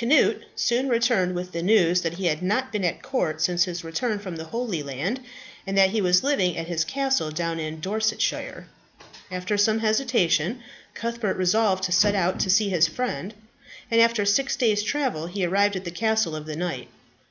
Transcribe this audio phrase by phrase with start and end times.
[0.00, 3.64] Cnut soon returned with the news that he had not been at the court since
[3.66, 5.20] his return from the Holy Land,
[5.66, 8.66] and that he was living at his castle down in Dorsetshire.
[9.30, 10.62] After some hesitation,
[10.94, 13.34] Cuthbert resolved to set out to see his friend,
[13.90, 16.88] and after six days' travel he arrived at the castle of the knight.